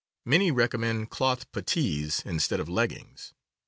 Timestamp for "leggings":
2.67-3.33